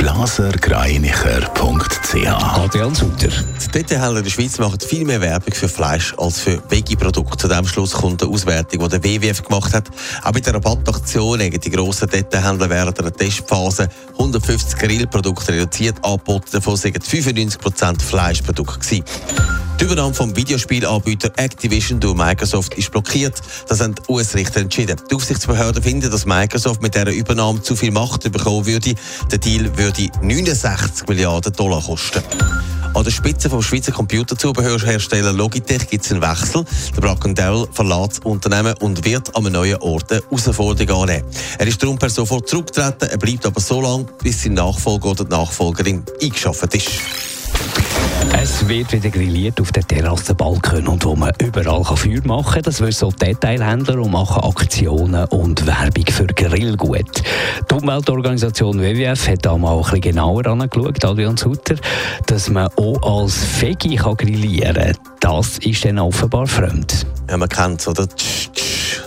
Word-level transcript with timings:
blasergreinicher.ch 0.00 2.26
Adrian 2.26 2.94
Sutter. 2.94 3.28
Die 3.28 3.70
Detailhändler 3.70 4.18
in 4.18 4.24
der 4.24 4.30
Schweiz 4.30 4.58
machen 4.58 4.80
viel 4.80 5.04
mehr 5.04 5.20
Werbung 5.20 5.52
für 5.52 5.68
Fleisch 5.68 6.14
als 6.16 6.40
für 6.40 6.62
Veggie-Produkte. 6.70 7.36
Zu 7.36 7.48
diesem 7.48 7.66
Schluss 7.66 7.92
kommt 7.92 8.22
eine 8.22 8.32
Auswertung, 8.32 8.88
die 8.88 8.98
der 8.98 9.04
WWF 9.04 9.42
gemacht 9.42 9.74
hat. 9.74 9.90
Auch 10.22 10.32
bei 10.32 10.40
der 10.40 10.54
Rabattaktion 10.54 11.40
haben 11.40 11.60
die 11.60 11.70
grossen 11.70 12.08
Detailhändler 12.08 12.70
während 12.70 12.98
einer 12.98 13.12
Testphase 13.12 13.90
150 14.12 14.78
Grillprodukte 14.78 15.52
reduziert 15.52 16.02
angeboten. 16.02 16.46
Davon 16.50 16.76
sind 16.76 17.04
95% 17.04 18.00
Fleischprodukte 18.00 18.78
gewesen. 18.78 19.04
Die 19.80 19.86
Übernahme 19.86 20.12
vom 20.12 20.36
Videospielanbieter 20.36 21.32
Activision 21.36 22.00
durch 22.00 22.14
Microsoft 22.14 22.74
ist 22.74 22.90
blockiert. 22.90 23.40
Das 23.66 23.80
haben 23.80 23.94
die 23.94 24.12
US-Richter 24.12 24.60
entschieden. 24.60 25.00
Die 25.10 25.14
Aufsichtsbehörden 25.14 25.82
finden, 25.82 26.10
dass 26.10 26.26
Microsoft 26.26 26.82
mit 26.82 26.94
dieser 26.94 27.10
Übernahme 27.10 27.62
zu 27.62 27.74
viel 27.74 27.90
Macht 27.90 28.30
bekommen 28.30 28.66
würde. 28.66 28.94
Der 29.30 29.38
Deal 29.38 29.78
würde 29.78 30.10
69 30.20 31.08
Milliarden 31.08 31.54
Dollar 31.54 31.82
kosten. 31.82 32.22
An 32.92 33.04
der 33.04 33.10
Spitze 33.10 33.48
vom 33.48 33.62
Schweizer 33.62 33.92
Computerzubehörhersteller 33.92 35.32
Logitech 35.32 35.88
gibt 35.88 36.04
es 36.04 36.12
einen 36.12 36.20
Wechsel. 36.20 36.62
Der 36.94 37.00
Bracken 37.00 37.34
Dowell 37.34 37.66
verlässt 37.72 38.18
das 38.18 38.18
Unternehmen 38.18 38.74
und 38.80 39.06
wird 39.06 39.34
an 39.34 39.46
einem 39.46 39.54
neuen 39.54 39.80
Ort 39.80 40.12
eine 40.12 40.20
Herausforderung 40.20 41.04
annehmen. 41.04 41.24
Er 41.56 41.66
ist 41.66 41.82
darum 41.82 41.96
per 41.96 42.10
sofort 42.10 42.46
zurückgetreten, 42.46 43.08
er 43.08 43.16
bleibt 43.16 43.46
aber 43.46 43.60
so 43.60 43.80
lange, 43.80 44.04
bis 44.22 44.42
sein 44.42 44.52
Nachfolger 44.52 45.12
oder 45.12 45.24
die 45.24 45.30
Nachfolgerin 45.30 46.02
eingeschafft 46.20 46.74
ist. 46.74 46.90
Es 48.42 48.66
wird 48.68 48.92
wieder 48.92 49.10
grilliert 49.10 49.60
auf 49.60 49.72
den 49.72 49.86
Terrassenbalkon 49.86 50.88
und 50.88 51.04
wo 51.04 51.14
man 51.14 51.32
überall 51.40 51.84
Feuer 51.84 52.20
machen 52.24 52.54
kann. 52.54 52.62
Das 52.62 52.80
wissen 52.80 52.98
so 52.98 53.10
Detailhändler 53.10 53.98
und 54.00 54.12
machen 54.12 54.42
Aktionen 54.42 55.24
und 55.26 55.66
Werbung 55.66 56.06
für 56.06 56.26
Grillgut. 56.26 57.22
Die 57.70 57.74
Umweltorganisation 57.74 58.80
WWF 58.80 59.28
hat 59.28 59.44
da 59.44 59.56
mal 59.56 59.76
ein 59.76 59.82
bisschen 59.82 60.00
genauer 60.00 60.46
angeschaut, 60.46 61.04
Adrian 61.04 61.36
Sutter, 61.36 61.76
dass 62.26 62.48
man 62.48 62.68
auch 62.76 63.24
als 63.24 63.60
Veggie 63.60 63.96
grillieren 63.96 64.74
kann. 64.74 64.96
Das 65.20 65.58
ist 65.58 65.84
dann 65.84 65.98
offenbar 65.98 66.46
fremd. 66.46 67.06
Ja, 67.28 67.36
man 67.36 67.48
kennt 67.48 67.80
es, 67.80 67.88
oder? 67.88 68.06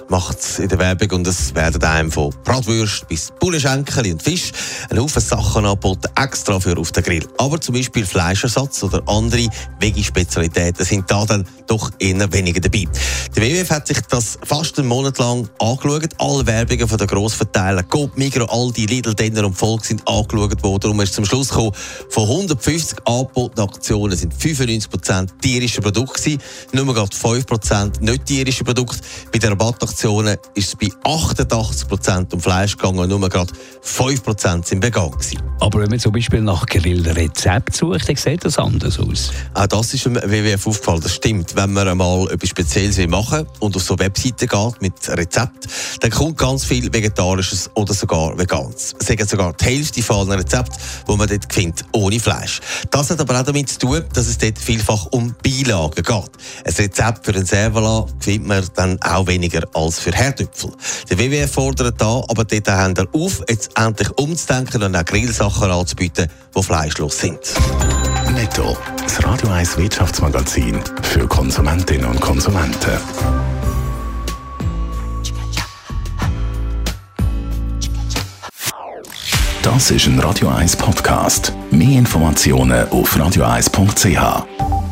Macht 0.10 0.40
es 0.40 0.60
in 0.60 0.70
der 0.70 0.80
Werbung 0.80 1.12
und 1.12 1.28
es 1.28 1.56
werden 1.56 1.84
einem 1.84 2.12
von 2.12 2.34
Bratwürst 2.44 3.08
bis 3.08 3.32
Bullenschenkel 3.40 4.12
und 4.12 4.22
Fisch 4.22 4.52
ein 4.90 5.00
Haufen 5.00 5.22
Sachen 5.22 5.66
angeboten, 5.66 6.10
extra 6.16 6.60
für 6.60 6.78
auf 6.78 6.92
den 6.92 7.04
Grill. 7.04 7.28
Aber 7.38 7.60
zum 7.60 7.76
Beispiel 7.76 8.06
Fleischersatz 8.06 8.84
oder 8.84 9.02
andere 9.08 9.48
Veggie-Spezialitäten 9.80 10.86
sind 10.86 11.10
da 11.10 11.26
dann 11.26 11.48
doch 11.68 11.92
eher 12.00 12.32
weniger 12.34 12.60
dabei. 12.60 12.86
Der 13.36 13.44
WWF 13.44 13.70
hat 13.72 13.88
sich 13.88 14.00
das 14.10 14.38
fast 14.44 14.78
einen 14.78 14.88
Monat 14.88 15.18
lang 15.18 15.50
angeschaut. 15.60 16.10
Alle 16.20 16.46
Werbungen 16.46 16.88
von 16.88 16.98
den 16.98 17.08
Grossverteilern, 17.08 17.88
Coop, 17.88 18.18
Migros, 18.18 18.50
Aldi, 18.50 18.86
Lidl, 18.86 19.16
Denner 19.16 19.46
und 19.46 19.56
Volk 19.56 19.86
sind 19.86 20.08
angeschaut 20.08 20.62
worden. 20.64 20.80
Darum 20.82 21.02
ist 21.02 21.14
zum 21.14 21.26
Schluss 21.26 21.50
gekommen, 21.50 21.72
von 22.10 22.24
150 22.24 23.00
angebotenen 23.06 23.70
Aktionen 23.70 24.18
sind 24.18 24.34
95% 24.34 25.30
tierische 25.42 25.82
Produkte 25.82 26.22
gewesen, 26.22 26.42
nur 26.74 26.94
gerade 26.94 27.16
5% 27.16 28.02
nicht 28.02 28.26
tierische 28.26 28.64
Produkte. 28.64 29.00
Bei 29.32 29.40
der 29.40 29.52
Rabattaktion 29.52 29.93
Aktionen 29.94 30.38
ist 30.56 30.70
es 30.70 30.76
bei 30.76 30.88
88% 31.08 32.34
um 32.34 32.40
Fleisch 32.40 32.76
gegangen 32.76 32.98
und 32.98 33.10
nur 33.10 33.30
gerade 33.30 33.54
5% 33.86 34.66
sind 34.66 34.84
vegan 34.84 35.12
gewesen. 35.12 35.40
Aber 35.60 35.82
wenn 35.82 35.90
man 35.92 36.00
zum 36.00 36.12
Beispiel 36.12 36.42
nach 36.42 36.66
Grillrezept 36.66 37.76
sucht, 37.76 38.10
dann 38.10 38.16
sieht 38.16 38.44
das 38.44 38.58
anders 38.58 38.98
aus. 38.98 39.32
Auch 39.54 39.68
das 39.68 39.94
ist 39.94 40.06
dem 40.06 40.16
WWF 40.16 40.66
aufgefallen, 40.66 41.02
das 41.02 41.14
stimmt. 41.14 41.56
Wenn 41.56 41.74
man 41.74 41.88
einmal 41.88 42.28
etwas 42.32 42.50
Spezielles 42.50 42.98
machen 43.08 43.42
will 43.42 43.48
und 43.60 43.76
auf 43.76 43.84
so 43.84 43.98
Webseiten 44.00 44.48
geht 44.48 44.82
mit 44.82 44.94
Rezept, 45.10 45.68
dann 46.02 46.10
kommt 46.10 46.40
ganz 46.40 46.66
viel 46.66 46.92
Vegetarisches 46.92 47.70
oder 47.76 47.94
sogar 47.94 48.36
Veganes. 48.36 48.96
Es 49.00 49.06
sagen 49.06 49.28
sogar 49.28 49.54
die 49.54 49.66
Hälfte 49.66 50.02
von 50.02 50.28
allen 50.28 50.40
Rezepten, 50.40 50.76
die 51.08 51.16
man 51.16 51.30
dort 51.30 51.54
findet, 51.54 51.86
ohne 51.92 52.20
Fleisch. 52.20 52.62
Das 52.90 53.12
hat 53.12 53.22
aber 53.22 53.40
auch 53.40 53.46
damit 53.46 53.70
zu 53.70 53.78
tun, 53.78 54.04
dass 54.12 54.28
es 54.28 54.40
dort 54.40 54.58
vielfach 54.58 55.06
um 55.12 55.36
Beilagen 55.44 56.02
geht. 56.02 56.32
Ein 56.66 56.74
Rezept 56.74 57.26
für 57.26 57.36
einen 57.36 57.46
Servola 57.46 58.08
findet 58.20 58.48
man 58.48 58.68
dann 58.76 59.02
auch 59.04 59.28
weniger 59.28 59.62
als 59.76 59.83
für 59.92 60.12
Herdöpfel. 60.12 60.72
Der 61.10 61.18
WWF 61.18 61.52
fordert 61.52 62.00
da 62.00 62.24
aber 62.28 62.46
dort 62.46 62.68
Händler 62.68 63.08
auf, 63.14 63.42
jetzt 63.50 63.72
endlich 63.78 64.10
umzudenken 64.18 64.84
und 64.84 64.96
auch 64.96 65.06
Grillsachen 65.06 65.72
anzubieten, 65.72 66.28
die 66.56 66.64
fleischlos 66.64 67.20
sind. 67.20 67.40
Netto, 68.34 68.78
das 69.02 69.24
Radio 69.24 69.50
1 69.50 69.78
Wirtschaftsmagazin 69.78 70.80
für 71.02 71.28
Konsumentinnen 71.28 72.06
und 72.06 72.20
Konsumenten. 72.20 72.98
Das 79.62 79.92
ist 79.92 80.08
ein 80.08 80.20
Radio 80.20 80.50
1 80.50 80.76
Podcast. 80.76 81.54
Mehr 81.72 82.00
Informationen 82.00 82.88
auf 82.90 83.16
radio1.ch. 83.16 84.83